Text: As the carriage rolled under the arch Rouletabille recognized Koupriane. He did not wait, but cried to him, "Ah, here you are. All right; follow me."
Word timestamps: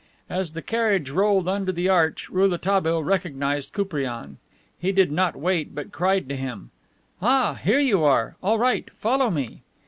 As 0.31 0.53
the 0.53 0.63
carriage 0.63 1.11
rolled 1.11 1.47
under 1.47 1.71
the 1.71 1.87
arch 1.87 2.27
Rouletabille 2.27 3.03
recognized 3.03 3.71
Koupriane. 3.71 4.37
He 4.79 4.91
did 4.91 5.11
not 5.11 5.35
wait, 5.35 5.75
but 5.75 5.91
cried 5.91 6.27
to 6.29 6.35
him, 6.35 6.71
"Ah, 7.21 7.53
here 7.53 7.79
you 7.79 8.03
are. 8.03 8.35
All 8.41 8.57
right; 8.57 8.89
follow 8.97 9.29
me." 9.29 9.61